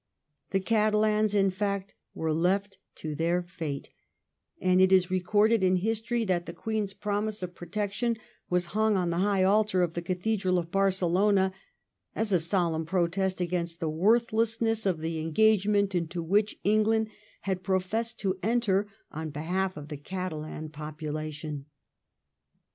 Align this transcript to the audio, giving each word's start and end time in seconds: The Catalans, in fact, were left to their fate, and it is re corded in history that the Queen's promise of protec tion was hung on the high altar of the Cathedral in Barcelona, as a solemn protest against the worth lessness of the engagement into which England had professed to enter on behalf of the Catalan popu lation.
The 0.49 0.59
Catalans, 0.59 1.35
in 1.35 1.51
fact, 1.51 1.93
were 2.15 2.33
left 2.33 2.79
to 2.95 3.13
their 3.13 3.43
fate, 3.43 3.91
and 4.59 4.81
it 4.81 4.91
is 4.91 5.11
re 5.11 5.19
corded 5.19 5.63
in 5.63 5.75
history 5.75 6.25
that 6.25 6.47
the 6.47 6.53
Queen's 6.53 6.91
promise 6.91 7.43
of 7.43 7.53
protec 7.53 7.93
tion 7.93 8.17
was 8.49 8.65
hung 8.73 8.97
on 8.97 9.11
the 9.11 9.19
high 9.19 9.43
altar 9.43 9.83
of 9.83 9.93
the 9.93 10.01
Cathedral 10.01 10.57
in 10.59 10.65
Barcelona, 10.69 11.53
as 12.15 12.31
a 12.31 12.39
solemn 12.39 12.83
protest 12.87 13.41
against 13.41 13.79
the 13.79 13.89
worth 13.89 14.31
lessness 14.33 14.87
of 14.87 15.01
the 15.01 15.19
engagement 15.19 15.93
into 15.93 16.23
which 16.23 16.59
England 16.63 17.09
had 17.41 17.61
professed 17.61 18.19
to 18.21 18.39
enter 18.41 18.87
on 19.11 19.29
behalf 19.29 19.77
of 19.77 19.89
the 19.89 19.97
Catalan 19.97 20.69
popu 20.69 21.11
lation. 21.11 21.65